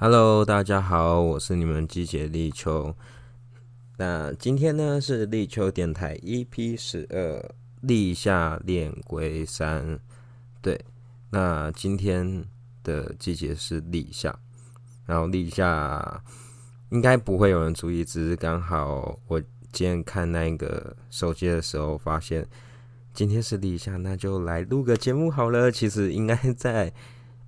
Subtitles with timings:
[0.00, 2.94] Hello，大家好，我是你们季节立秋。
[3.96, 9.98] 那今天呢是立秋电台 EP 十二立夏恋归山。
[10.62, 10.80] 对，
[11.30, 12.44] 那今天
[12.84, 14.38] 的季节是立夏，
[15.04, 16.22] 然后立夏
[16.90, 19.40] 应该不会有人注意，只是刚好我
[19.72, 22.46] 今天看那个手机的时候发现
[23.12, 25.72] 今天是立夏，那就来录个节目好了。
[25.72, 26.92] 其实应该在。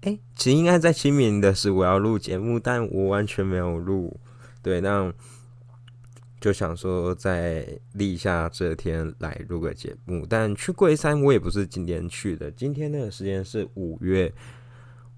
[0.03, 4.19] 哎，其实应该在清明的时候我要录节目，但我完全没有录。
[4.63, 5.13] 对，那
[6.41, 10.25] 就想说在立夏这天来录个节目。
[10.27, 14.33] 但去龟山我也不是今天去的，今天那个时间是五月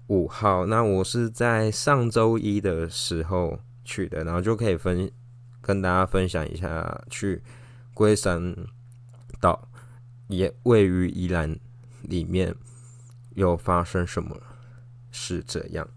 [0.07, 0.65] 五号。
[0.65, 5.09] 那我是在上周一的时候去的，然后就可以分
[5.61, 7.41] 跟大家分享一下去
[7.93, 8.53] 龟山
[9.39, 9.69] 岛
[10.27, 11.57] 也位于宜兰
[12.01, 12.53] 里面
[13.35, 14.35] 有发生什么。
[15.13, 15.87] 是这样，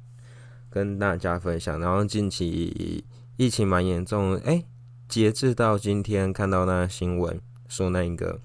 [0.71, 1.81] 跟大家分享。
[1.81, 3.05] 然后近期
[3.37, 4.63] 疫情蛮严重，哎，
[5.09, 8.39] 截至到今天看到那新闻说，那一个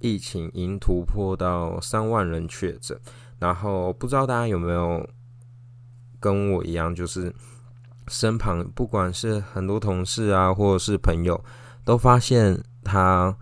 [0.00, 3.00] 疫情已经突破到三万人确诊。
[3.38, 5.08] 然后不知道大家有没有
[6.18, 7.32] 跟我一样，就是
[8.08, 11.42] 身旁不管是很多同事啊，或者是朋友，
[11.84, 13.34] 都发现他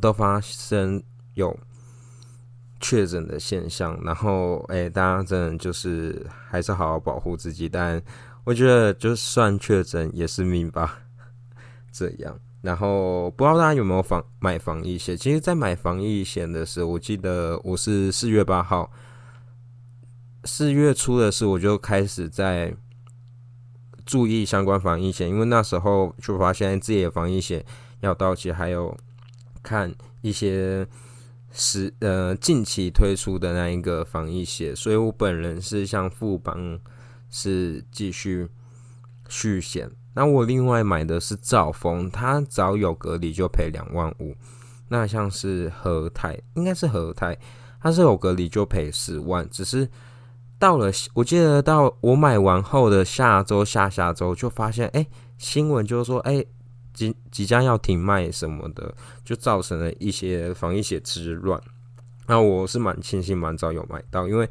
[0.00, 1.02] 都发生
[1.34, 1.58] 有。
[2.80, 7.68] 确诊的现象，然后哎，大家真的就是还是好好保护自己。
[7.68, 8.02] 但
[8.44, 11.00] 我觉得，就算确诊也是命吧。
[11.92, 15.16] 这样，然后不知道大家有没有防买防疫险？
[15.16, 18.90] 其实，在买防疫险的时候，我记得我是四月八号，
[20.44, 22.74] 四月初的时候我就开始在
[24.06, 27.64] 注意相关防疫险，因为那时候就发现自己的防疫险
[28.00, 28.96] 要到期，还有
[29.62, 30.86] 看一些。
[31.52, 36.78] 是呃，近期推出的那一个防疫险，所以我本人是向富邦
[37.28, 38.48] 是继续
[39.28, 39.90] 续险。
[40.14, 44.34] 那我另外买的是兆丰，它早有隔离就赔两万五。
[44.88, 47.36] 那像是和泰，应该是和泰，
[47.80, 49.48] 它是有隔离就赔十万。
[49.50, 49.88] 只是
[50.58, 55.06] 到了我记得到我买完后的下周下下周就发现，哎，
[55.36, 56.44] 新闻就是说，哎。
[56.92, 61.60] 即即将要停卖什么的，就造成了一些防疫险之乱。
[62.26, 64.48] 那我是蛮庆幸蛮早有买到，因为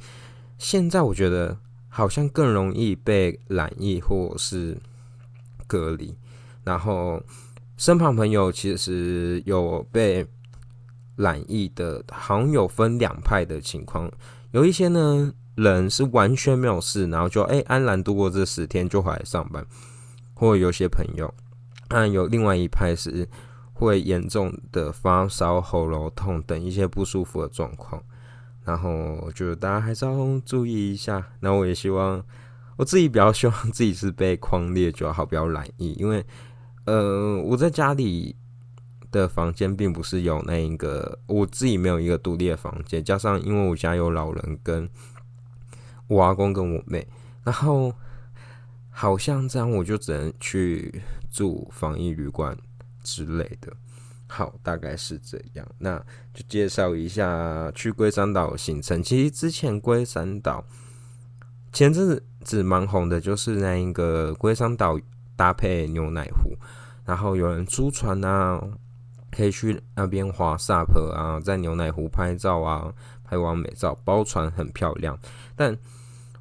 [0.57, 1.57] 现在我觉得
[1.87, 4.77] 好像更容易被染疫或是
[5.65, 6.13] 隔离。
[6.63, 7.21] 然后
[7.77, 10.27] 身旁朋友其实有被
[11.15, 14.11] 染疫的，好像有分两派的情况。
[14.51, 19.65] 有一些呢人是完全没有事，然后就哎安然度过这十天就回来上班，
[20.33, 21.33] 或有些朋友。
[21.89, 23.27] 但有另外一派是
[23.73, 27.99] 会严重的发烧、喉咙痛等一些不舒服的状况，
[28.63, 31.25] 然后就大家还是要注意一下。
[31.39, 32.23] 那我也希望
[32.77, 35.93] 我自己比较希望自己是被框列就好，不要染疫。
[35.93, 36.23] 因为
[36.85, 38.35] 呃，我在家里
[39.11, 44.87] 的房间并不是有那一个，我自己没有一个独立的房间，加上因为我家有老人跟
[46.07, 47.07] 我阿公跟我妹，
[47.43, 47.91] 然后。
[48.89, 51.01] 好像这样，我就只能去
[51.31, 52.57] 住防疫旅馆
[53.03, 53.71] 之类的。
[54.27, 55.65] 好，大概是这样。
[55.77, 55.97] 那
[56.33, 59.01] 就介绍一下去龟山岛行程。
[59.01, 60.63] 其实之前龟山岛
[61.71, 64.99] 前阵子蛮红的，就是那一个龟山岛
[65.35, 66.55] 搭配牛奶湖，
[67.05, 68.61] 然后有人租船啊，
[69.31, 75.17] 可以去那边滑 SUP 啊，在牛奶湖拍照啊，拍完美照，包船很漂亮，
[75.55, 75.77] 但。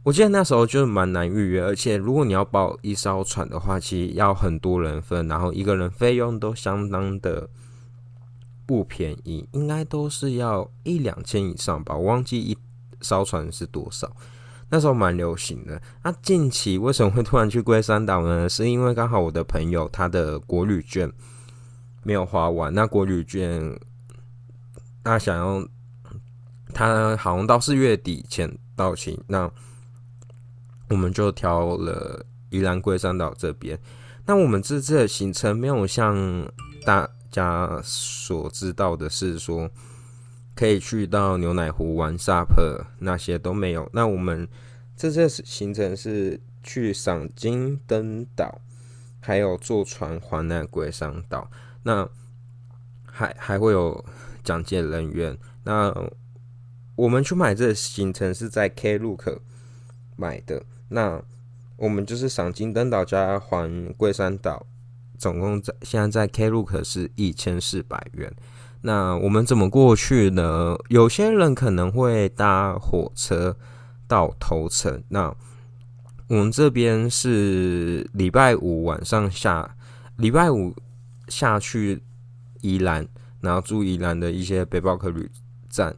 [0.08, 7.46] 我记得那时候就是蛮难预约，而且如果你要包一艘船的话，其实要很多人分，然后一个人费用都相当的
[8.64, 11.94] 不便宜，应该都是要一两千以上吧。
[11.94, 12.56] 我忘记一
[13.02, 14.10] 艘船是多少，
[14.70, 15.78] 那时候蛮流行的。
[16.02, 18.48] 那近期为什么会突然去龟山岛呢？
[18.48, 21.12] 是因为刚好我的朋友他的国旅券
[22.02, 23.78] 没有花完，那国旅券
[25.04, 25.68] 他想要
[26.72, 29.50] 他好像到四月底前到期，那。
[30.90, 33.78] 我们就挑了宜兰龟山岛这边。
[34.26, 36.50] 那我们这次的行程没有像
[36.84, 39.70] 大家所知道的是说
[40.54, 43.88] 可以去到牛奶湖玩 SUP 那些都没有。
[43.92, 44.46] 那我们
[44.96, 48.60] 这次行程是去赏金灯岛，
[49.20, 51.50] 还有坐船环那龟山岛。
[51.82, 52.08] 那
[53.04, 54.04] 还还会有
[54.42, 55.38] 讲解人员。
[55.64, 55.94] 那
[56.96, 59.38] 我们去买这行程是在 Klook
[60.16, 60.62] 买的。
[60.88, 61.22] 那
[61.76, 64.66] 我们就是赏金灯岛加环桂山岛，
[65.16, 68.32] 总共在现在在 Klook 是一千四百元。
[68.80, 70.76] 那我们怎么过去呢？
[70.88, 73.56] 有些人可能会搭火车
[74.06, 75.34] 到头城，那
[76.28, 79.76] 我们这边是礼拜五晚上下，
[80.16, 80.74] 礼拜五
[81.26, 82.00] 下去
[82.60, 83.06] 宜兰，
[83.40, 85.28] 然后住宜兰的一些背包客旅
[85.68, 85.96] 站，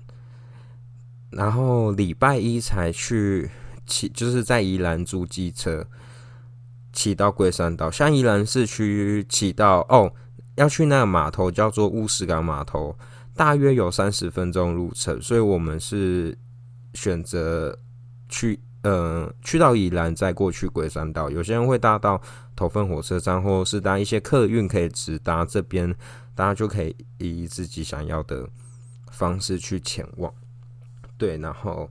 [1.31, 3.51] 然后礼拜一才去
[3.91, 5.85] 骑，就是在宜兰租机车
[6.93, 7.91] 骑到龟山岛。
[7.91, 10.13] 像宜兰市区骑到哦，
[10.55, 12.97] 要去那个码头叫做乌石港码头，
[13.35, 16.39] 大约有三十分钟路程，所以我们是
[16.95, 17.77] 选择
[18.29, 18.61] 去。
[18.83, 22.19] 呃，去到宜兰再过去龟山岛，有些人会搭到
[22.57, 25.95] 头份火车站，或是搭一些客运可以直达这边，
[26.35, 28.49] 大家就可以以自己想要的
[29.11, 30.33] 方式去前往。
[31.19, 31.91] 对，然后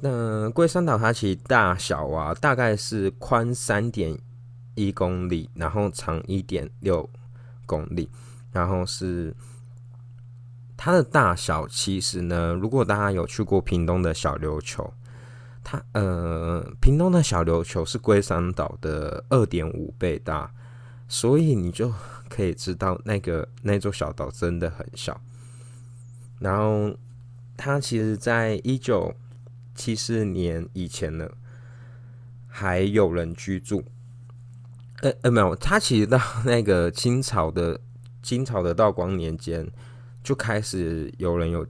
[0.00, 4.16] 那龟山岛它其实大小啊，大概是宽三点
[4.74, 7.08] 一公里，然后长一点六
[7.66, 8.08] 公里，
[8.52, 9.34] 然后是
[10.76, 14.92] 它的大小其实呢，如果大家有去过屏东的小琉球。
[15.70, 20.50] 它呃，屏东的小琉球是龟山岛的二点五倍大，
[21.08, 21.92] 所以你就
[22.30, 25.20] 可以知道那个那座小岛真的很小。
[26.38, 26.96] 然后
[27.54, 29.14] 它其实在一九
[29.78, 31.30] 七四年以前呢，
[32.46, 33.82] 还有人居住。
[35.02, 37.80] 呃呃，没有，他其实到 那个清朝的
[38.22, 39.64] 清朝的道光年间
[40.22, 41.64] 就开始有人有。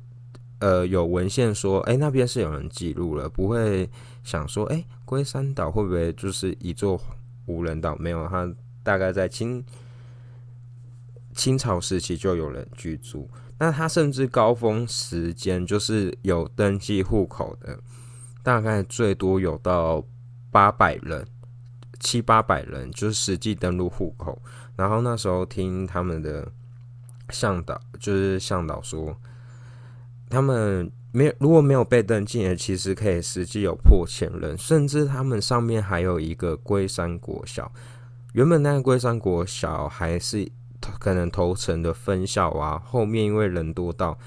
[0.61, 3.89] 呃，有文献说，哎，那边是有人记录了，不会
[4.25, 7.01] 想说，哎，龟山岛会不会就是一座
[7.47, 7.95] 无人岛？
[7.95, 8.53] 没有，它
[8.83, 9.65] 大概在清
[11.33, 13.31] 清朝时期就有人居住。
[13.59, 17.79] 那他甚至高峰时间就是有登记户口的，
[18.43, 20.05] 大概最多有到
[20.51, 21.27] 八百人，
[21.99, 24.41] 七八百人，就是实际登录户口。
[24.77, 26.47] 然后那时候听他们的
[27.31, 29.17] 向导，就是向导说。
[30.31, 37.73] 他们没有，如果没有被登记的，其实可以实际有破千人，甚至他们上面还有一个龟山国小。
[38.35, 40.47] 原本那个龟山国小还是
[40.99, 44.19] 可能头层的分校啊，后面因为人多到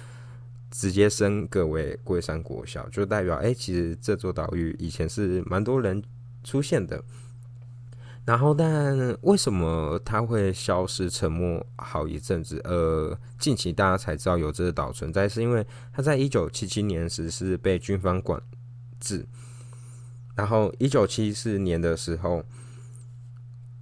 [0.70, 6.02] 直接升格为龟山国小，就代表哎，其实这座岛屿以前是蛮多人
[6.44, 7.04] 出现的。
[8.24, 12.62] 然后，但为什么它会消失、沉没好一阵子？
[12.64, 18.40] 呃，近期大家才知道有这个岛存在，是因为它在一九七七年时是被军方管
[19.00, 19.26] 制，
[20.36, 22.44] 然后一九七四年的时候，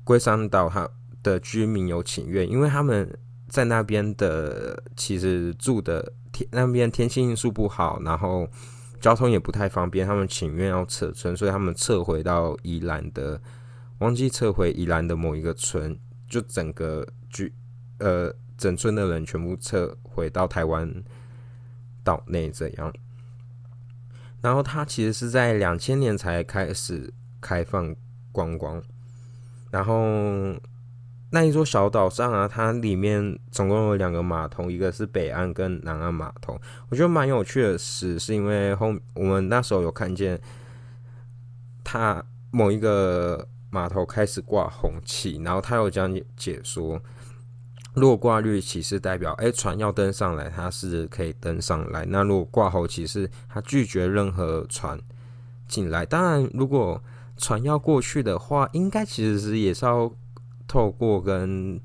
[0.06, 0.90] 龟山岛它
[1.24, 3.18] 的居民有请愿，因为他们
[3.48, 8.48] 在那边的其实住的天那边天气因素不好，然后
[9.00, 13.42] 交通也不太方便，他们请愿要撤村，所以他们撤回到宜兰的。
[14.00, 16.00] 忘记撤回宜兰的某一个村，
[16.30, 17.54] 就整个居
[17.98, 20.90] 呃整村的人全部撤回到台湾
[22.02, 22.94] 岛内这样。
[24.42, 27.94] 然后它其实是在两千年才开始开放
[28.32, 28.82] 观光。
[29.70, 30.56] 然后
[31.32, 36.60] 那一座小岛上啊，它里面总共有两个码头，一个是北岸跟南岸码头。
[36.90, 40.40] 我觉得蛮有趣的是，是因为后我们那时候有看见
[41.84, 43.48] 它某一个。
[43.72, 47.00] 码头开始挂红旗，然后他有讲解说，
[47.94, 55.00] 如果挂绿旗是代表哎船要登上来，它是可以登上来；那如果挂红旗是它拒绝任何船
[55.68, 56.04] 进来。
[56.04, 57.00] 当然，如果
[57.38, 60.12] 船要过去的话，应该其实是也是要
[60.70, 61.82] 透过跟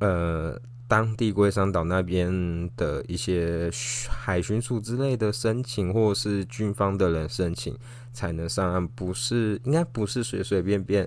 [0.00, 3.70] 呃当地龟山岛那边的一些
[4.10, 7.74] 海巡署之类的申请，或是军方的人申请。
[8.12, 11.06] 才能上岸，不是应该不是随随便便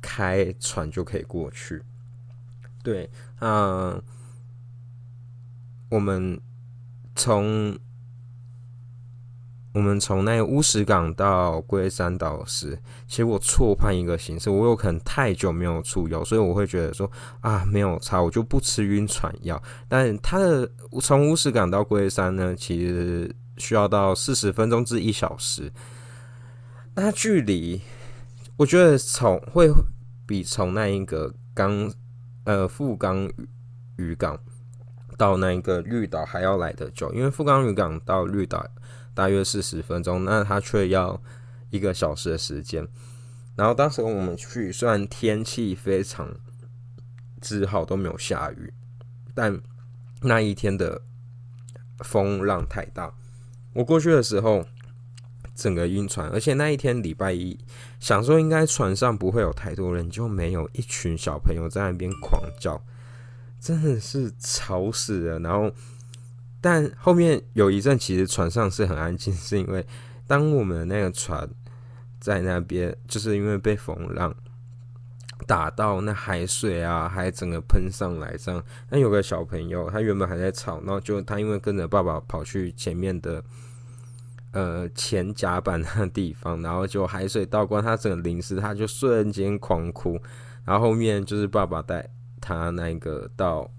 [0.00, 1.82] 开船就可以过去。
[2.80, 4.00] 对，嗯，
[5.88, 6.40] 我们
[7.16, 7.76] 从
[9.74, 12.78] 我们从那个乌石港到龟山岛时，
[13.08, 19.60] 其实我错判一个形式，我有可能太久没有出游，所以我会觉得说啊，没有差，我就不吃晕船药。
[19.88, 20.70] 但它的
[21.02, 25.68] 从乌石港到龟山呢，其实需要到四十分钟至一小时。
[26.94, 27.80] 那距离，
[28.56, 29.68] 我觉得从会
[30.24, 31.92] 比从那一个刚
[32.44, 33.28] 呃富冈
[33.96, 34.38] 渔港
[35.18, 38.64] 到那一个绿岛还要来得久，因为富冈渔港到绿岛
[39.14, 41.22] 大约四十分钟，那它却要
[41.70, 42.86] 一个小时的时间。
[43.56, 46.28] 然后当时我们去，虽然天气非常
[47.40, 48.72] 之好，都没有下雨，
[49.34, 49.60] 但
[50.22, 51.00] 那一天的
[52.00, 53.14] 风浪太大，
[53.72, 54.66] 我过去的时候。
[55.56, 57.56] 整个晕船，而且那一天礼拜一，
[58.00, 62.84] 想说应该船上不会有太多人，就没有一群小朋友在那边狂叫，
[63.60, 65.38] 真的是吵死了。
[65.38, 65.70] 然后，
[66.64, 69.86] 但后面有一阵，其实船上是很安静，是因为
[70.26, 71.46] 当我们那个船
[72.18, 74.34] 在那边，就是因为被风浪
[75.46, 78.64] 打到，那海水啊，还整个喷上来这样。
[78.88, 83.44] 那有个小朋友，他原本还在吵，然后就他因为跟着爸爸跑去前面的
[84.52, 90.18] 呃前甲板那地方，然后就海水倒灌，他整个淋湿，他就瞬间狂哭。
[90.64, 92.08] 然后后面就是爸爸带
[92.40, 93.70] 他那个到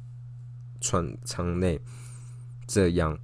[0.80, 1.82] 船舱内，
[2.68, 3.18] 这样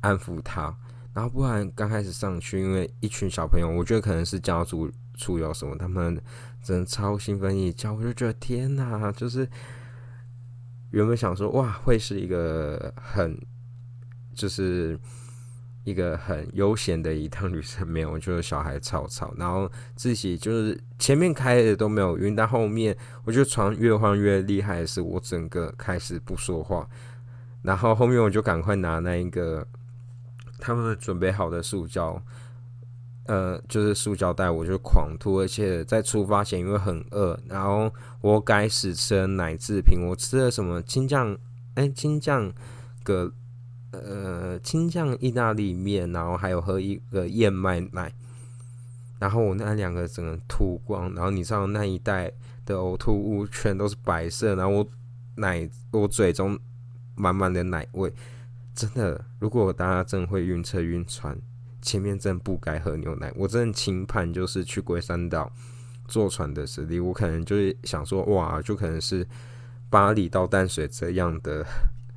[0.00, 0.76] 安抚他。
[1.12, 6.20] 然后不然刚开始上去，因为一群小朋友，我觉得可能是家族出游什么，他们
[6.62, 9.46] 真的超兴奋一叫，我就觉得天哪，就是
[10.92, 13.36] 原本想说哇，会是一个很
[14.34, 14.98] 就是
[15.82, 26.88] 一个很悠闲的一趟旅程，没有，就是小孩吵吵，然后自己就是前面开的都没有晕，但后面我觉得船越晃越厉害，是我整个开始不说话，
[27.62, 29.66] 然后后面我就赶快拿那一个。
[30.62, 32.22] 他们准备好的塑胶，
[33.24, 35.40] 呃，就是塑胶袋，我就狂吐。
[35.40, 37.90] 而且在出发前，因为很饿，然后
[38.20, 40.06] 我改始吃了奶制品。
[40.06, 41.34] 我吃了什么青酱？
[41.76, 42.52] 哎，青酱
[43.02, 43.32] 个
[43.92, 48.12] 呃，青酱意大利面，然后还有喝一个燕麦奶。
[49.18, 52.30] 然后我那两个整个吐光，然后你知道那一袋
[52.66, 54.86] 的呕吐物全都是白色，然后我
[55.36, 56.58] 奶我嘴中
[57.20, 58.12] 满满的奶味。
[58.72, 61.36] 真的，如果大家真会晕车晕船，
[61.82, 63.30] 前面真不该喝牛奶。
[63.36, 65.52] 我真的轻判就是去龟山岛
[66.06, 69.26] 坐船的实力，我可能就是想说，哇，就可能是
[69.90, 71.66] 巴黎到淡水这样的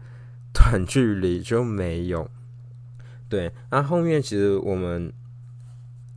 [0.53, 2.29] 短距离就没有。
[3.27, 5.11] 对，那后面其实我们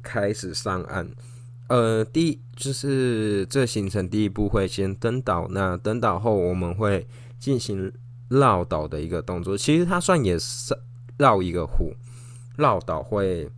[0.02, 1.08] 开始上岸，
[1.68, 7.08] 呃，第就是这行程第一步会先登岛，那登岛后我们会
[7.40, 7.90] 进行。
[8.28, 10.76] 绕岛的一个动作，其实它算也是
[11.16, 11.94] 绕一个湖。
[12.56, 13.50] 绕岛会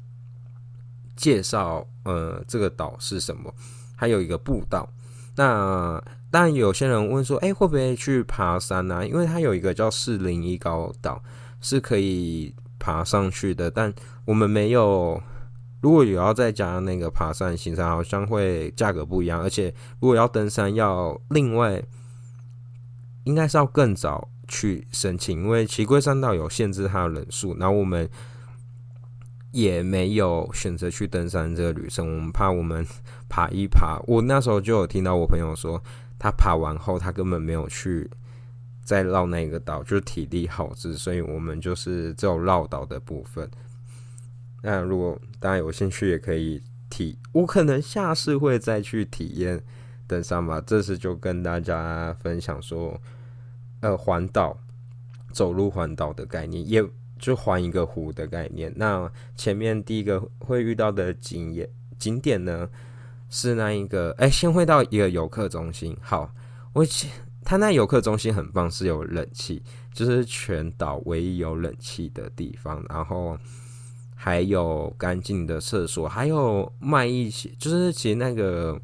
[1.14, 3.54] 介绍，呃，这个岛是什么？
[3.94, 4.88] 还有一个步道。
[5.36, 9.06] 那当然有些人问说，哎，会不会去爬山呢？
[9.06, 11.22] 因为它有一个叫四零一高岛，
[11.60, 13.70] 是可以爬上去的。
[13.70, 13.94] 但
[14.24, 15.22] 我们没有，
[15.80, 19.40] 如果有要再加那个爬山行程，好像会价格不一样。
[19.40, 21.80] 而且如果要登山，要另外，
[23.22, 24.28] 应该是要更早。
[24.48, 28.08] 去申请，因为奇龟山道有限制它的人数，然后我们
[29.52, 32.84] 也没有选择去登山这个旅程，我们怕我们
[33.28, 34.00] 爬一爬。
[34.06, 35.82] 我那时候就有听到我朋友说，
[36.18, 38.10] 他爬完后他根本没有去
[38.82, 43.48] 再绕那个岛，就是体力耗资，所以我们就是只有绕岛的部分。
[44.62, 49.62] 那如果大家有兴趣，也可以体，我可能下次会再去体验
[50.06, 50.60] 登山吧。
[50.66, 52.98] 这次就跟大家分享说。
[53.80, 54.58] 呃，环岛
[55.32, 56.84] 走路环岛的概念，也
[57.18, 58.72] 就环一个湖的概念。
[58.74, 62.68] 那前面第一个会遇到的景也景点呢，
[63.30, 65.96] 是那一个，哎，先会到一个游客中心。
[66.00, 66.34] 好，
[66.72, 66.84] 我
[67.44, 73.38] 他那游客中心很棒，是有冷气，就是全岛唯一有冷气的地方，然后
[74.16, 78.80] 还有干净的厕所，还有卖一些，就是其实那个。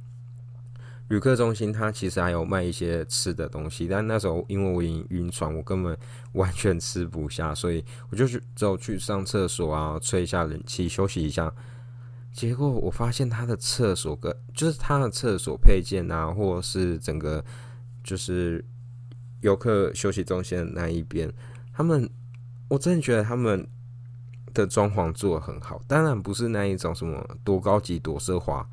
[1.08, 5.94] 旅客中心，它其实还有卖一些吃的东西，但那时候因为我已经晕船，我根本
[6.32, 11.52] 完全吃不下，所以我就去走去上厕所啊，吹一下冷气，休息一下。
[12.32, 17.44] 结果我发现他的厕所跟就是他的厕所配件啊，或是整个
[18.02, 18.64] 就是
[19.42, 21.30] 游客休息中心的那一边，
[21.74, 22.08] 他们
[22.66, 23.68] 我真的觉得他们
[24.54, 28.66] 的装潢做的很好，当然不是那一种什么多高级多奢华，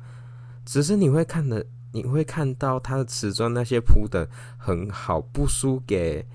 [0.64, 1.66] 只是你会看的。
[1.94, 6.26] 你会看到它的瓷砖那些铺的很好，不输给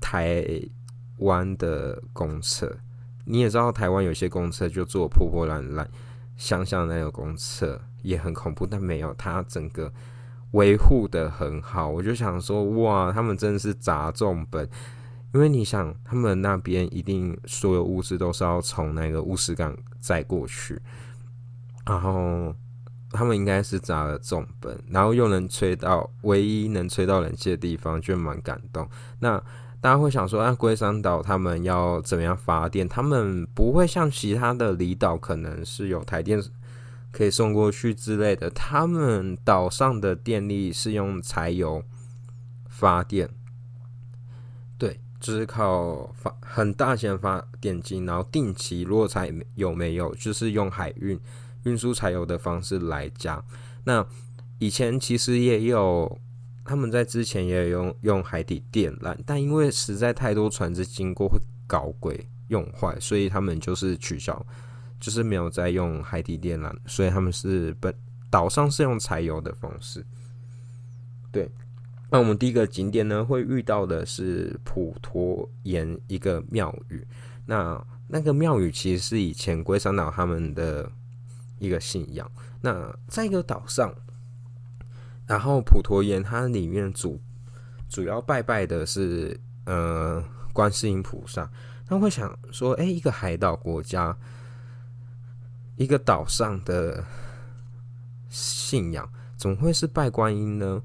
[0.00, 0.44] 台
[1.18, 2.76] 湾的公厕。
[3.24, 5.88] 你也知道台湾有些公厕就做破破烂烂，
[6.36, 9.92] 乡下那个公厕也很恐怖，但没有它整个
[10.50, 11.88] 维护的很好。
[11.88, 14.68] 我就想说，哇，他们真的是砸重本，
[15.32, 20.82] 因为你想，他们那边一定所有物资都是要从那个乌石港载过去，
[21.86, 22.52] 然后。
[23.14, 28.88] 他们应该是砸了重本，然后又能吹到唯一能吹到冷气的地方，就蛮感动。
[29.20, 29.42] 那
[29.80, 32.88] 大家会想说，啊，龟山岛他们要怎么样发电？
[32.88, 36.42] 他们不会像其他的离岛，可能是有台电
[37.12, 38.50] 可以送过去之类的。
[38.50, 41.84] 他们岛上的电力是用柴油
[42.68, 43.28] 发电，
[44.78, 51.20] 对，就是靠发很大型发电机，然后定期如果柴有没有，就是用海运。
[51.64, 53.42] 运输柴油的方式来加，
[53.84, 54.06] 那
[54.58, 56.18] 以前其实也有，
[56.64, 64.44] 他们在之前也有用用海底电缆，但因为实在太多船只经过会搞鬼用坏，所以他们就是取消，
[65.00, 67.94] 就是没有再用海底电缆，所以他们是本
[68.30, 70.04] 岛上是用柴油的方式。
[71.32, 71.50] 对，
[72.10, 77.06] 那我们第一个景点呢，会遇到的是普陀岩一个庙宇。
[77.46, 80.90] 那那个庙宇其实是以前龟山岛他们的
[81.58, 82.30] 一个信仰。
[82.60, 83.94] 那在一个岛上，
[85.26, 87.20] 然后普陀岩它里面主
[87.88, 91.50] 主要拜拜的是呃观世音菩萨。
[91.86, 94.16] 他会想说：“哎，一个海岛国家，
[95.76, 97.04] 一个岛上的
[98.30, 99.06] 信仰，
[99.36, 100.82] 怎么会是拜观音呢？”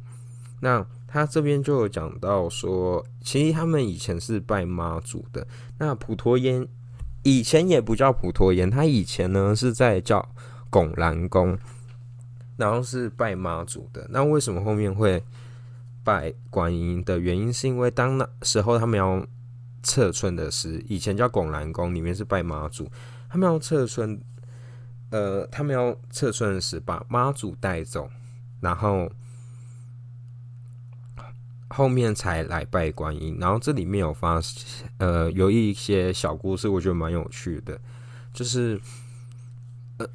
[0.60, 5.48] 那他这边就有讲到说，其实他们以前是拜妈祖的。
[5.78, 6.68] 那普陀岩
[7.24, 10.36] 以前也不叫普陀岩，他以前呢是在叫
[10.70, 11.58] 拱兰宫，
[12.58, 14.08] 然后是拜妈祖的。
[14.10, 15.24] 那为什么后面会
[16.04, 19.26] 拜观音的原因，是因为当那时候他们要
[19.84, 22.90] 撤村的时，以前叫拱兰宫，里面是拜妈祖，
[23.30, 24.20] 他们要撤村，
[25.10, 28.10] 呃，他们要撤村时，把妈祖带走，
[28.62, 29.12] 然后。
[31.72, 34.42] 后面才来拜观音，然后这里面有发，
[34.98, 37.80] 呃，有一些小故事，我觉得蛮有趣的。
[38.34, 38.82] 就是，
[39.98, 40.08] 呃，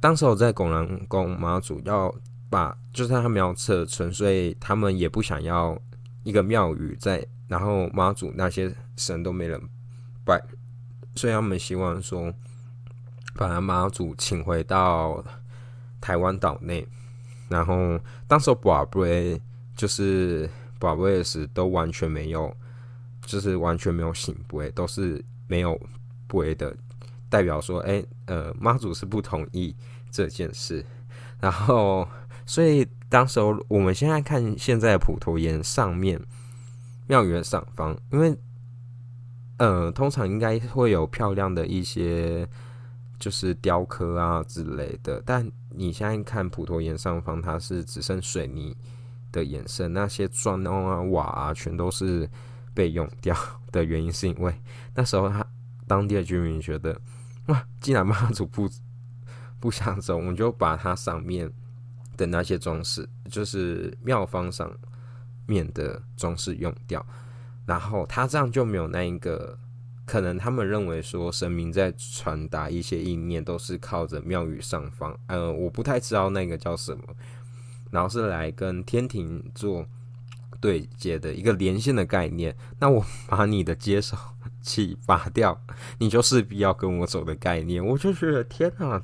[0.00, 2.14] 当时我在拱南宫妈祖要
[2.48, 5.80] 把，就是他们要撤村，所以他们也不想要
[6.22, 9.60] 一个庙宇在，然后妈祖那些神都没人
[10.24, 10.42] 拜，
[11.14, 12.32] 所以他们希望说
[13.34, 15.24] 把妈祖请回到
[16.00, 16.86] 台湾岛内，
[17.48, 19.40] 然后当时宝贝
[19.76, 20.48] 就是。
[20.80, 22.56] 宝贝时都完全没有，
[23.26, 25.76] 就是完全没有醒杯，都是没有
[26.28, 26.72] 杯的，
[27.28, 29.74] 代表说，哎，呃，妈祖是不同意
[30.10, 30.84] 这件事。
[31.40, 32.06] 然后，
[32.46, 36.20] 所以当时候我们现在看现在普陀岩上面
[37.06, 38.36] 庙宇的上方，因为，
[39.58, 42.48] 呃，通常应该会有漂亮的一些
[43.18, 48.76] 就是雕刻啊之类的，但你现在看普陀岩上方，它是只剩水泥。
[49.30, 52.26] 的颜色，那些砖啊、瓦啊，全都是
[52.72, 53.36] 被用掉
[53.70, 54.54] 的原因，是因为
[54.94, 55.46] 那时候他
[55.86, 56.98] 当地的居民觉得，
[57.48, 58.68] 哇， 既然妈祖不
[59.60, 61.52] 不想走，我们就把它上面
[62.16, 64.70] 的那些装饰，就是庙方上
[65.46, 67.04] 面的装饰用掉，
[67.66, 69.58] 然后他这样就没有那一个
[70.06, 77.02] 可能，他们认为说神明在传达一些意念，都是靠着庙宇上方，呃，我不太知道那个叫什么。
[77.90, 79.86] 然后是来跟天庭做
[80.60, 82.54] 对接的一个连线的概念。
[82.78, 84.14] 那我把你的接收
[84.68, 85.58] 气拔掉，
[85.98, 87.82] 你就势必要跟我走的概念。
[87.84, 89.02] 我就觉得天哪，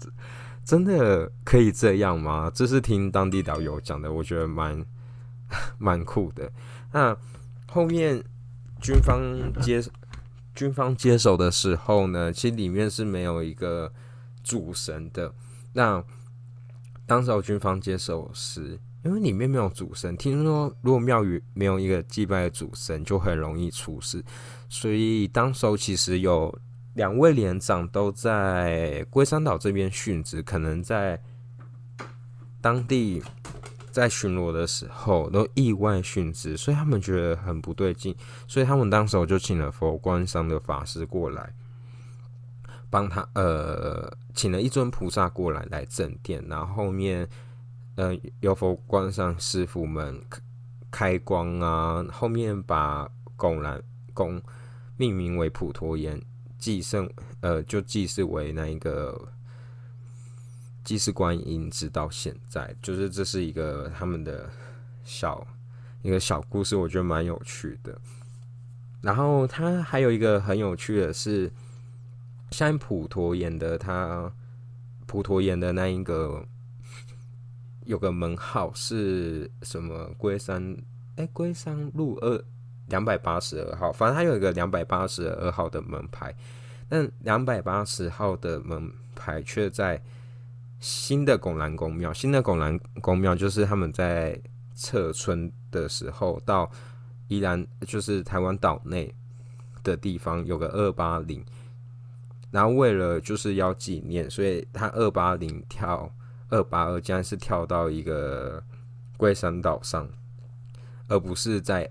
[0.63, 2.51] 真的可以这样吗？
[2.55, 4.85] 这是听当地导游讲的，我觉得蛮
[5.79, 6.53] 蛮酷的。
[6.93, 7.17] 那
[7.67, 8.23] 后面
[8.83, 9.19] 军方
[9.63, 9.83] 接
[10.55, 13.93] 军方接手的时候呢，其实里面是没有一个
[14.43, 15.33] 主神的。
[15.73, 16.05] 那
[17.07, 24.25] 当时候军方接手时，因为里面没有主神，听说如果庙宇没有一个祭拜的主神，就很容易出事。
[24.69, 26.59] 所以当时候其实有
[26.95, 31.21] 两位连长都在龟山岛这边殉职，可能在
[32.61, 33.23] 当地
[33.91, 38.17] 在巡逻的时候都意外殉职，所以他们觉得很不对劲，
[38.49, 41.53] 所以他们当时就请了佛光山的法师过来。
[42.89, 47.29] 帮他呃，请了一尊菩萨过来来镇殿，然后后面
[47.97, 50.21] 呃有佛光上师傅们
[50.91, 54.41] 开光啊，后面把拱兰宫
[54.97, 56.21] 命名为普陀岩，
[56.59, 57.09] 祭圣
[57.41, 59.29] 呃就祭祀为那一个
[60.85, 64.49] 祭祀观音，直到现在，就是这是一个他们的
[65.05, 65.47] 小
[66.03, 67.99] 一个小故事，我觉得蛮有趣的。
[69.01, 71.51] 然后他还有一个很有趣的是。
[72.51, 74.33] 像普陀岩的，他
[75.07, 76.47] 普陀岩的那一个
[77.85, 80.11] 有个门号是什么？
[80.17, 80.77] 龟山
[81.17, 82.45] 哎，龟山路二
[82.89, 86.35] 两百八十二号，反正它有一个两百八十二号的门牌，
[86.89, 90.03] 但两百八十号的门牌却在
[90.81, 92.13] 新的拱兰宫庙。
[92.13, 94.39] 新的拱兰宫庙就是他们在
[94.75, 96.71] 撤村的时候，到
[97.29, 99.15] 依然就是台湾岛内
[99.83, 101.45] 的地方有个二八零。
[102.51, 106.09] 然后为了就是要纪念，所以他二八零跳
[106.55, 108.63] 二八二，竟然是跳到一个
[109.17, 110.09] 龟山岛上，
[111.09, 111.91] 而不是在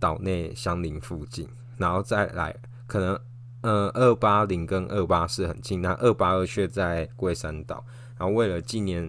[0.00, 1.48] 岛内相邻附近。
[1.76, 2.54] 然后再来，
[2.86, 3.18] 可能
[3.60, 7.84] 嗯二八零跟二八四很近，那二八二却在龟山岛。
[8.18, 9.08] 然后为了纪念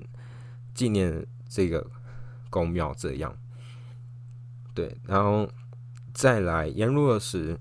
[0.76, 1.86] 纪念这个
[2.50, 3.36] 宫庙，这样
[4.76, 5.50] 对，然后
[6.14, 7.58] 再来沿路的时。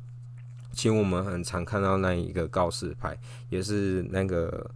[0.71, 3.19] 其实我们很常看到那一个告示牌，
[3.49, 4.71] 也是那个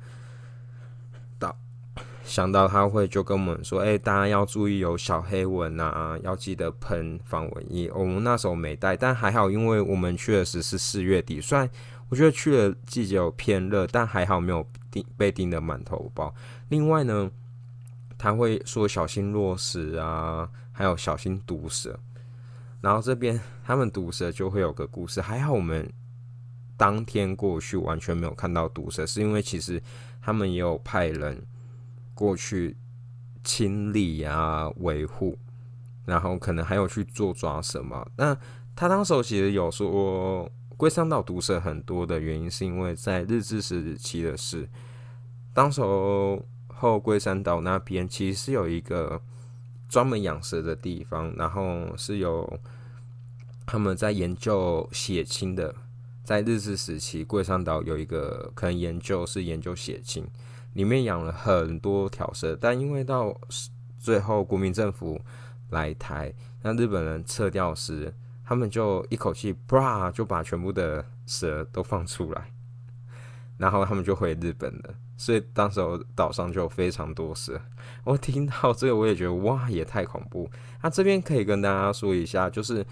[2.32, 7.92] 想到他会就跟我们说，哎，大家要注意有小黑蚊啊，要记得喷防蚊液。
[7.94, 11.68] 我们那时候没带，但还好，因为我们去的时是四月底，虽然
[12.08, 16.34] 我觉得去的季节有偏热，但还好没有叮被叮的满头包。
[16.70, 17.30] 另外呢，
[18.16, 22.00] 他会说小心落石啊，还有小心毒蛇。
[22.80, 25.86] 然后这边他们毒蛇就会有个故事，还好我们
[26.78, 29.82] 当天过去完全没有看到毒蛇，是因为其实
[30.22, 31.38] 他们也有派人
[32.14, 32.76] 过去
[33.44, 35.38] 清理啊、维护，
[36.04, 38.06] 然后可能还有去做抓蛇嘛。
[38.16, 38.36] 那
[38.74, 44.68] 他当时其实有说，龟山岛毒蛇很多的原因，是因为在日治时期的事，
[45.52, 49.20] 当时后龟山岛那边其实是有一个。
[49.88, 52.58] 专门养蛇的地方，然后是有
[53.66, 55.74] 他们在研究血清的，
[56.24, 60.26] 在日治时期，龟山岛有一个可能研究是研究血清，
[60.74, 63.38] 里面养了很多条蛇，但因为到
[63.98, 65.20] 最后国民政府
[65.70, 66.32] 来台，
[66.62, 72.52] 那日本人撤掉时，他们就一口气啪就把全部的蛇都放出来，
[73.58, 74.94] 然后他们就回日本了。
[75.16, 75.80] 所以当时
[76.16, 77.60] 岛上就非常多蛇，
[78.02, 80.50] 我听到这个我也觉得哇，也太恐怖。
[80.82, 82.84] 那这边可以跟大家说一下，就是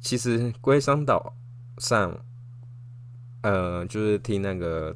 [0.00, 1.34] 其实龟山岛
[1.78, 2.16] 上，
[3.42, 4.94] 呃，就是听那个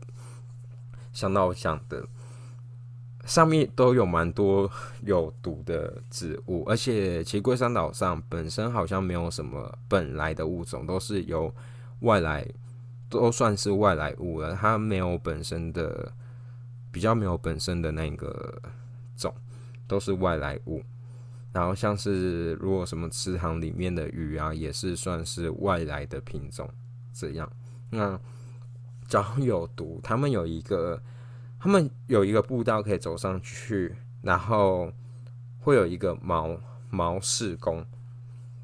[1.12, 2.06] 向导讲的，
[3.28, 4.68] 上面都有蛮多
[5.04, 11.54] 有毒的植物，而且其实龟山岛上本身好像没有什么本来的物种，都是由
[12.00, 12.44] 外来，
[13.08, 16.12] 都算是外来物了，它没有本身的。
[16.90, 18.60] 比较没有本身的那个
[19.14, 19.32] 种，
[19.86, 20.82] 都是外来物。
[21.52, 26.68] 然后像是如果什么池塘里面的鱼啊，也是算是外来的品种。
[27.12, 27.48] 这样，
[27.90, 28.18] 那
[29.06, 31.00] 只要有毒，他们有一个，
[31.60, 34.92] 他们有一个步道可以走上去，然后
[35.60, 36.56] 会有一个毛
[36.88, 37.84] 毛氏公，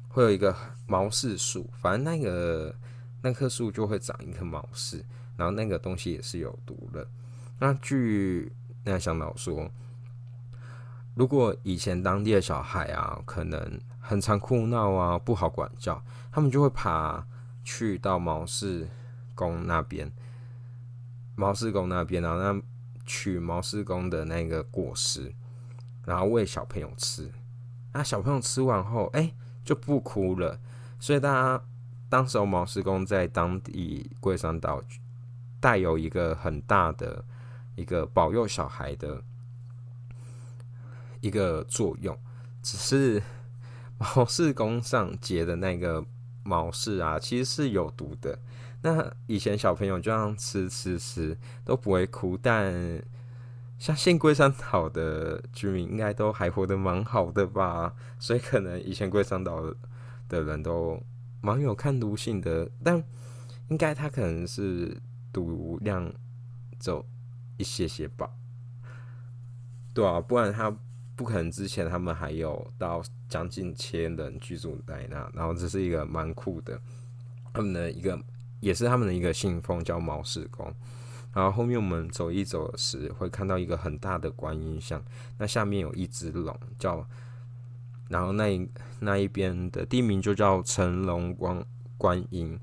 [0.07, 0.55] 会有一个
[0.87, 2.73] 毛氏树，反正那个
[3.21, 5.03] 那棵树就会长一棵毛氏，
[5.35, 7.05] 然后那个东西也是有毒的。
[7.59, 8.51] 那据
[8.83, 9.69] 那向导说，
[11.15, 17.25] 如果以前当地的小孩啊，可能很常哭闹啊，不好管教，他们就会爬
[17.63, 18.87] 去到毛氏
[19.33, 20.11] 宫那边，
[21.35, 22.61] 毛氏宫那边啊，那
[23.05, 25.33] 取毛氏宫的那个果实，
[26.05, 27.31] 然后喂小朋友吃。
[27.93, 29.31] 那小朋友吃完后，哎，
[29.63, 30.59] 就不哭了。
[30.99, 31.63] 所以大家
[32.09, 34.83] 当时候毛氏宫在当地龟山岛
[35.59, 37.23] 带有一个很大的。
[37.77, 39.21] 一个保佑小孩的
[41.19, 42.17] 一个作用，
[42.63, 43.21] 只是
[43.97, 46.01] 毛氏宫上结的那个
[46.45, 48.39] 毛氏啊，其实是有毒的。
[48.85, 52.71] 那以前小朋友这样吃吃吃都不会哭，但
[53.79, 57.95] 像信龟山岛的居民应该都还活得蛮好的吧？
[58.19, 59.73] 所以可能以前龟山岛
[60.29, 61.01] 的人都
[61.41, 63.03] 蛮有看毒性的，但
[63.69, 64.95] 应该他可能是
[65.33, 66.13] 毒量
[66.77, 67.03] 走。
[67.57, 68.29] 一些些吧，
[69.93, 70.69] 对啊，不然他
[71.15, 76.77] 不可能之前他们还有到将近千人居住在那，然后这是一个蛮酷的，
[77.53, 78.21] 他们的一个
[78.59, 80.73] 也是他们的一个信奉叫毛氏宫，
[81.33, 85.03] 然后后面我们走一走时会看到一个很大的观音像，
[85.37, 87.05] 那下面有一只龙叫，
[88.09, 91.65] 然后那一那一边的地名就叫成龙观
[91.97, 92.59] 观音，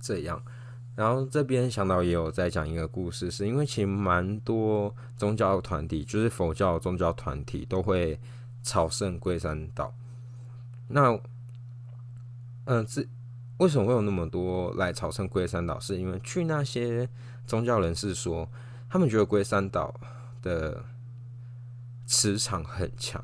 [0.00, 0.42] 这样。
[0.96, 8.20] 然后这边向导也有在讲一个故事，是因为其实蛮多宗教团体，就是佛教宗教团体都会
[8.62, 9.94] 朝圣龟山岛。
[10.88, 11.18] 那，
[12.64, 13.06] 嗯，这
[13.60, 15.78] 为什么会有那么多来朝圣龟山岛？
[15.78, 17.08] 是因为去那些
[17.46, 18.48] 宗教人士说，
[18.88, 19.94] 他们觉得龟山岛
[20.42, 20.82] 的
[22.06, 23.22] 磁场很强，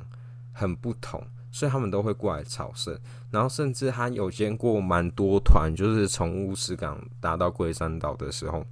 [0.52, 1.26] 很不同。
[1.50, 2.94] 所以他们都会过来朝圣，
[3.30, 8.66] 然后甚至他有见过蛮多团，就是从乌石港达到龟山岛的时候，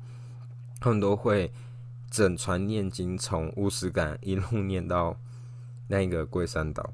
[0.80, 1.50] 他们都会
[2.10, 5.18] 整船念经，从乌石港一路念到
[5.88, 6.92] 那个龟山岛，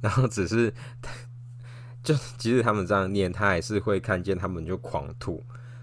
[0.00, 0.74] 然后只是
[2.06, 5.42] 就即使他们这样念，他还是会看见他们就狂吐，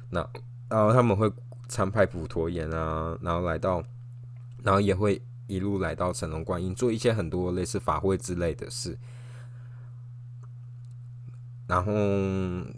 [0.10, 0.26] 那
[0.70, 1.30] 然后他们会
[1.68, 3.84] 参拜普陀岩啊，然后来到，
[4.64, 8.98] 然后也会一路来到成龙观音，做一些很多类似法会之类的事。
[11.68, 11.92] 然后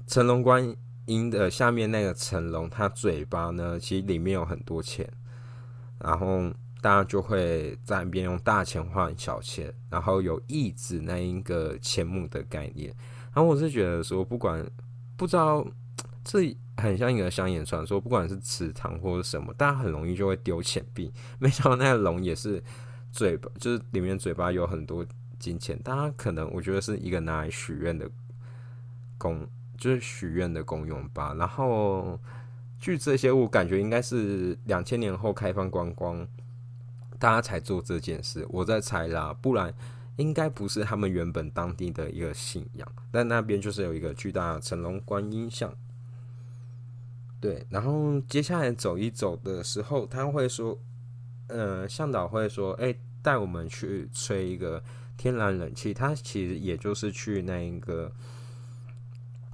[0.08, 5.08] 成龙观音的下面那个成龙，他嘴巴呢，其实里面有很多钱，
[6.00, 12.92] 然后大家就会在那边用大钱换小钱，然后有抑制那一个钱目的概念。
[13.36, 14.66] 然后我是觉得说，不管
[15.18, 15.64] 不知道
[16.24, 21.12] 这很像一个乡野传说，不管是池塘或者什么，大家很容易就会丢钱币。
[21.38, 22.64] 没想到那个龙也是
[23.12, 25.06] 嘴巴，就是里面嘴巴有很多
[25.38, 28.10] 金钱，大家可能我觉得是一个拿来许愿的
[29.18, 29.46] 功，
[29.78, 31.34] 就是许愿的功用吧。
[31.34, 32.18] 然后
[32.80, 36.26] 据这些，我感觉应该是两千年后开放观光，
[37.20, 38.46] 大家才做这件事。
[38.50, 39.74] 我在猜啦，不然
[40.18, 42.92] 应该不是他们原本当地的一个信仰。
[43.12, 45.74] 但那边就是有一个巨大的成龙观音像。
[47.40, 50.80] 对，然后接下来走一走的时候，他会说。
[51.48, 54.84] 呃，向导会说：“哎，带我们去吹一个
[55.16, 55.94] 天然冷气。
[55.94, 58.12] 他其实也就是去那一个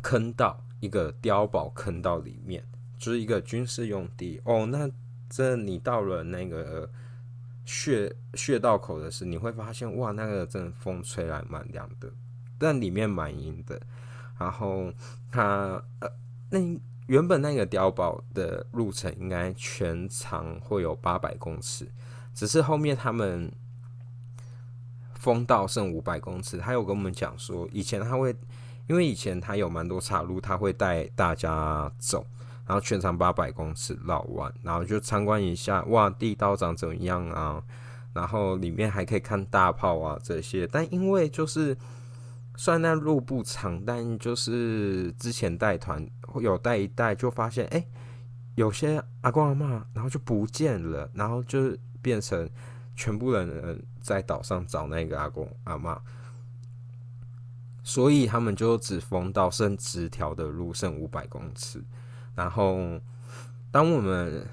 [0.01, 2.63] 坑道，一个碉堡坑道里面，
[2.97, 4.39] 就是一个军事用地。
[4.45, 4.89] 哦，那
[5.29, 6.89] 这你到了那个
[7.65, 12.11] 穴穴道口的时，你会发现，哇，那个真的风吹来蛮凉的，
[12.57, 13.79] 但里面蛮阴的。
[14.39, 14.91] 然后
[15.31, 16.09] 它呃，
[16.49, 16.59] 那。”
[17.07, 21.85] 原本那个碉堡的路程应该全长会有八百公尺，
[22.33, 23.51] 只是后面他们
[25.15, 26.57] 封道剩五百公尺。
[26.57, 28.33] 他有跟我们讲说，以前他会，
[28.87, 32.25] 因为以前他有蛮多岔路，他会带大家走，
[32.71, 37.61] 然后全长八百公尺绕弯，然后就参观一下，哇，地道长怎么样啊？
[38.13, 40.65] 然后里面还可以看大炮啊这些。
[40.65, 41.77] 但因为就是
[42.55, 46.09] 虽然那路不长，但就是之前带团。
[46.39, 47.85] 有带一带，就发现哎，
[48.55, 52.49] 有些阿公阿妈，然后就不见了，然后就变成
[52.95, 56.01] 全部人在岛上找那个阿公阿妈，
[57.83, 61.83] 所以他们就只封到剩直条的路，剩五百公尺。
[62.35, 62.99] 然后
[63.71, 64.45] 当我们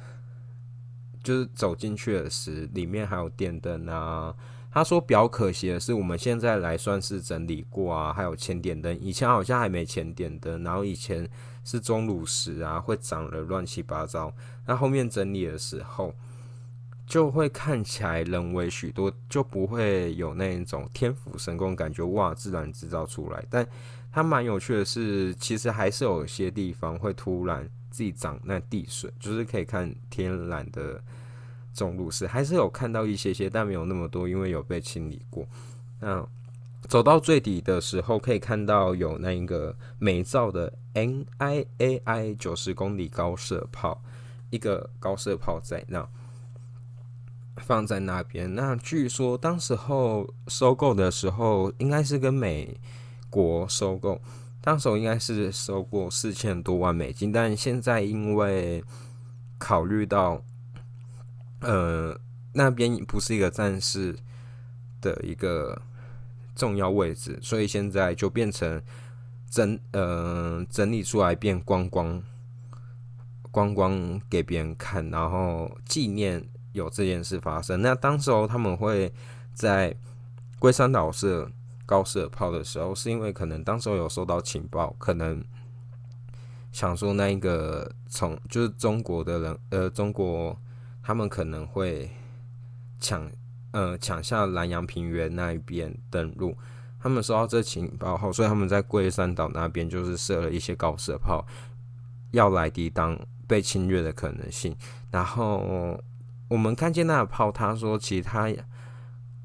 [1.22, 4.34] 就是走进去的时，里面还有电灯啊。
[4.70, 11.28] 他说比较可惜的是，我们现在来算是整理过啊，还有前点灯，以前好像还没前点灯，然后以前。
[11.64, 14.32] 是钟乳石啊，会长得乱七八糟。
[14.64, 16.14] 那后面整理的时候，
[17.06, 22.02] 就会看起来人为许多，就不会有那一种天府神功感觉。
[22.06, 23.44] 哇，自然制造出来。
[23.50, 23.68] 但
[24.11, 31.03] 它蛮有趣的是，其实还是有些地方会突然自己长那地水，就是可以看天然的
[31.73, 35.47] 钟乳石，还是有看到一些些，但没有那么多，因为有被清理过。
[36.01, 36.27] 那。
[36.88, 44.01] 走到最底的时候，可以看到有那一个美造的 N I A I 九十公里高射炮，
[44.49, 46.09] 一个高射炮在那
[47.57, 48.55] 放在那边。
[48.55, 52.75] 那据说当时候收购的时候，应该是跟美
[53.30, 54.20] 国收购，
[54.60, 58.82] 当时候应该是收过四千多万美金，但现在因为
[59.58, 60.42] 考虑到
[61.60, 62.18] 呃
[62.52, 64.16] 那边不是一个战士
[65.00, 65.80] 的一个。
[66.58, 68.82] 重要位置，所以现在就变成
[69.48, 72.20] 整呃整理出来变光光
[73.52, 77.80] 光光给别人看，然后纪念有这件事发生。
[77.80, 79.12] 那当时候他们会
[79.54, 79.94] 在
[80.58, 81.48] 龟山岛射
[81.88, 85.42] 高射炮的时候，是因为可能当时候有收到情报，可能
[86.70, 90.55] 想说那一个从就是中国的人呃中国
[91.03, 92.11] 他们可能会
[93.01, 93.29] 抢。
[93.70, 96.57] 呃，抢下南洋平原那一边登陆，
[96.98, 101.46] 他们收到这情报后，所以他们在龟山岛那边就是设了一些高射炮，
[102.31, 104.74] 要来抵挡被侵略的可能性。
[105.11, 106.03] 然后
[106.48, 108.48] 我们看见那个炮，他说其他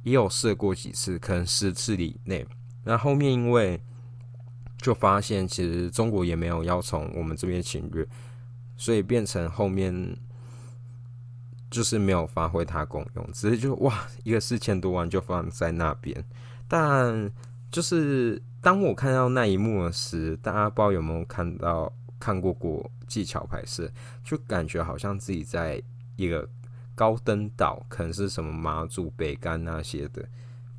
[0.03, 2.45] 也有射过几次，可能十次以内。
[2.83, 3.81] 那后面因为
[4.77, 8.07] 就发现其实中国也没有要从我们这边侵略，
[8.77, 10.15] 所以变成后面。
[11.71, 16.23] 就是没有发挥它功用，只是就哇，一个四千多万就放在那边。
[16.67, 17.31] 但
[17.71, 23.91] 就是当我看到那一幕时，大家不知道有没有看到看过过技巧拍摄，
[24.23, 25.81] 就感觉好像自己在
[26.15, 26.47] 一个
[26.95, 30.23] 高登岛，可能是什么马祖、北干那些的，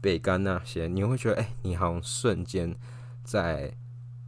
[0.00, 2.74] 北干那些，你会觉得哎，你好像瞬间
[3.22, 3.72] 在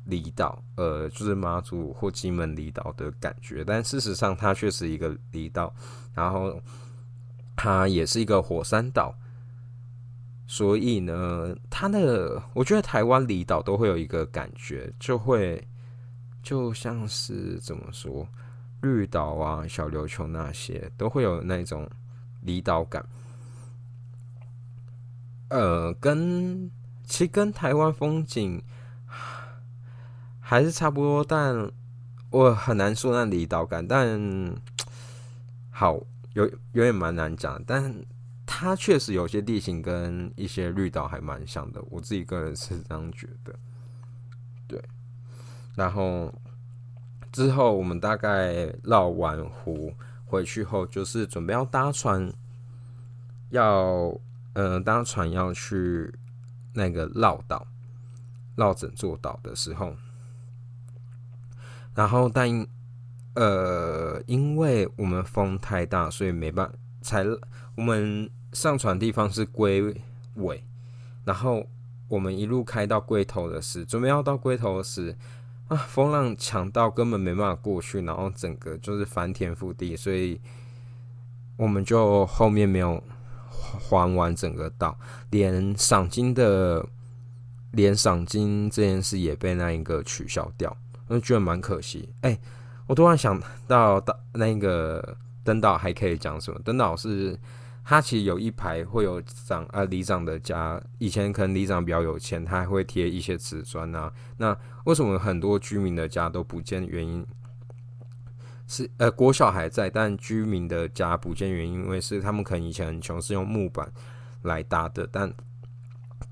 [0.04, 3.64] 离岛，呃，就是马祖或金门离岛的感觉。
[3.64, 5.74] 但事实上，它却是一个离岛。
[6.14, 6.58] 然后
[7.54, 9.14] 它也是一个火山岛，
[10.46, 15.62] 所以呢，它的我觉得台湾离岛都会有一个感觉，就会
[16.42, 18.26] 就像是怎么说，
[18.80, 21.88] 绿岛啊、小琉球那些都会有那种
[22.42, 23.04] 离岛感。
[25.48, 26.70] 呃，跟
[27.04, 28.62] 其实跟台湾风景
[30.40, 31.70] 还是差不多，但
[32.30, 34.54] 我很难说那离岛感，但。
[35.78, 36.00] 好，
[36.32, 37.94] 有有点蛮难讲，但
[38.46, 43.54] 它确实有些地形跟一些绿岛还蛮像的，我自己个人是这样觉得。
[44.66, 44.82] 对，
[45.74, 46.32] 然后
[47.36, 49.92] 之后我们大概绕完湖
[50.24, 52.32] 回去后，就是准备要搭船，
[53.50, 54.18] 要
[54.54, 56.10] 呃，搭船要去
[56.72, 57.66] 那个绕岛、
[58.54, 59.94] 绕整座岛的时候，
[61.94, 62.66] 然后但
[63.34, 67.22] 呃，因为我们风太大，所以没办法才
[67.74, 69.94] 我们上船地方是龟
[70.36, 70.64] 尾，
[71.26, 71.68] 然后
[72.08, 75.14] 我们一路开到龟头的时，准备要到龟头时
[75.68, 80.40] 啊，风浪强到根本没办法过去，然后整个就是翻天覆地，所以
[81.56, 83.02] 我们就后面没有。
[83.88, 84.96] 还完整个岛，
[85.30, 86.86] 连赏金的，
[87.72, 90.74] 连赏金这件事也被那一个取消掉，
[91.08, 92.08] 我觉得蛮可惜。
[92.20, 92.38] 哎，
[92.86, 96.60] 我突然想到，到那个登岛还可以讲什么？
[96.64, 97.36] 登岛是
[97.88, 104.12] 它其实有一排会有长啊里长的家，以前可能里长比较有钱，他还会贴一些瓷砖啊。
[104.38, 106.84] 那为什么很多居民的家都不见？
[106.84, 107.24] 原因？
[108.66, 113.88] 是呃，国小还在，但居民的家不见原因，因为是他们可能以前很穷，是用木板
[114.42, 115.08] 来搭的。
[115.12, 115.32] 但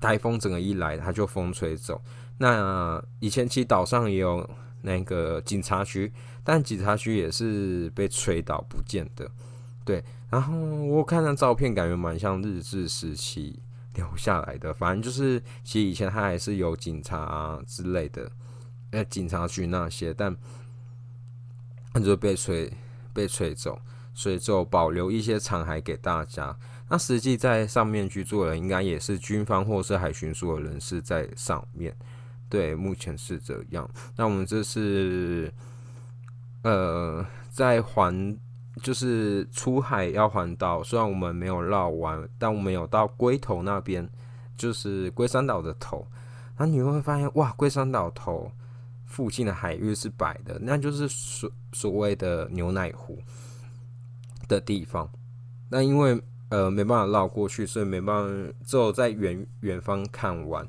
[0.01, 2.03] 台风整个一来，它就风吹走。
[2.37, 4.45] 那以前其实岛上也有
[4.81, 6.11] 那个警察局，
[6.43, 9.31] 但警察局也是被吹倒不见的。
[9.85, 13.57] 对，然后我看那照片，感觉蛮像日治时期
[13.93, 14.73] 留下来的。
[14.73, 18.29] 反正就是，其实以前它还是有警察之类的，
[18.91, 20.35] 呃，警察局那些，但。
[21.97, 22.69] 那就被吹
[23.13, 23.79] 被吹走，
[24.13, 26.53] 所以就保留一些残骸给大家。
[26.89, 31.95] 那实际在上面居住的，应该也是军方或是海巡署的人士在上面。
[32.49, 33.89] 对，目前是这样。
[34.17, 35.49] 那我们这是
[36.63, 38.37] 呃，在环
[38.81, 44.09] 就是出海要环岛，虽然我们没有绕完，但我们有到龟头那边，
[44.57, 46.05] 就是龟山岛的头。
[46.57, 48.51] 那你会发现，哇，龟山岛头。
[49.07, 53.17] 附近的海域是白的，那就是所所谓的牛奶湖
[54.49, 55.09] 的地方。
[55.69, 60.67] 那因为呃没办法绕过去，所以没办法，只有在远远方看完。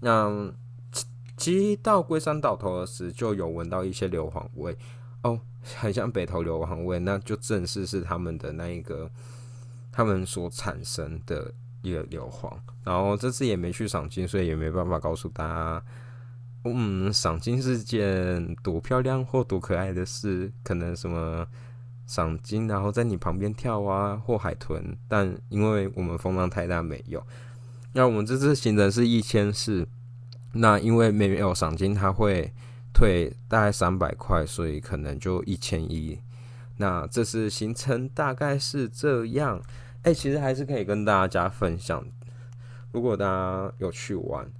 [0.00, 0.52] 那
[1.38, 4.76] 其实到龟山岛头时，就有闻到一些硫磺味，
[5.78, 9.10] 很像北投硫磺味，那就正式是他们的那一个
[9.92, 11.52] 他们所产生的
[11.82, 12.52] 一个硫磺。
[12.84, 15.82] 然后这次也没去赏金，所以也没办法告诉大家。
[16.64, 21.46] 嗯，赏金是件多漂亮或多可爱的事，可能什么
[22.06, 24.94] 赏金，然后在你旁边跳啊，或海豚。
[25.08, 27.26] 但因为我们风浪太大，没有。
[27.94, 29.88] 那我们这次行程是一千四，
[30.52, 32.52] 那因为没有赏金，他会
[32.92, 36.18] 退大概三百块，所以可能就一千一。
[36.76, 39.62] 那这次行程大概是这样。
[40.02, 42.04] 哎，其实还是可以跟大家分享，
[42.92, 44.50] 如果大家有去玩，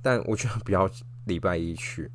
[0.00, 0.90] 但我觉得不要。
[1.24, 2.10] 礼拜一去，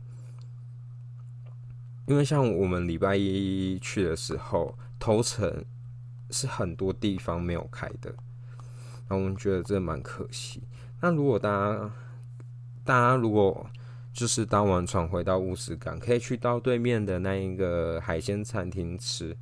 [2.08, 5.64] 因为像我们礼拜一去的时候，头城
[6.30, 8.14] 是很多地方没有开的，
[9.08, 10.62] 那我们觉得这蛮可惜。
[11.00, 11.92] 那如果大家，
[12.84, 13.66] 大家如果
[14.18, 19.38] 就是当完船回到乌石港，可以去到对面的那一个海鲜餐厅吃，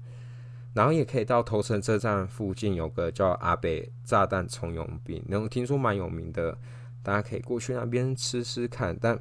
[0.73, 6.57] 然后也可以到头城车站附近有个叫阿北炸弹葱油饼，然后听说蛮有名的，
[7.01, 9.17] 大家可以过去那边吃吃看，但。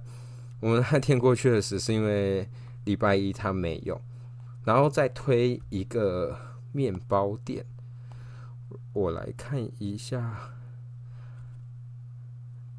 [0.61, 2.49] 我们那天过去的时是因为
[2.85, 4.01] 礼拜一他没有，
[4.65, 6.35] 然后再推一个
[6.73, 7.67] 面包店，
[8.95, 10.54] 我来看一下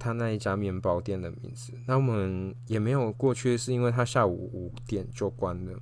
[0.05, 1.73] 他那一家面包店的名字。
[1.87, 5.79] 那我们也没有过去，是因为他下午五点就关了，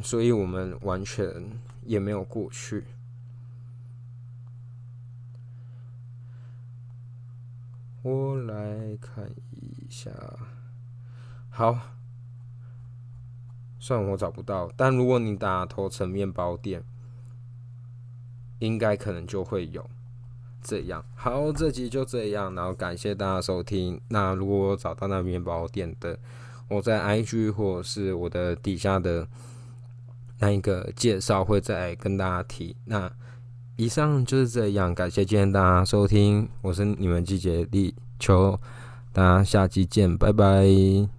[0.00, 1.50] 所以我们完全
[1.82, 2.84] 也没有过去。
[8.02, 10.12] 我来看一下，
[11.50, 11.80] 好，
[13.80, 16.84] 算我找不到，但如果你打头层面包店，
[18.60, 19.90] 应该可能就会有
[20.66, 21.04] 这样。
[21.14, 24.00] 好，这集就这样，然后感谢大家收听。
[24.08, 26.18] 那如果找到那面包店的，
[26.68, 29.26] 我在 IG 或是我的底下的
[30.40, 32.74] 那一个介绍会再跟大家提。
[32.84, 33.10] 那。
[33.78, 38.58] 以上就是这样，感谢今天大家收听，我是你们季节立秋，
[39.12, 41.15] 大家下期见，拜拜。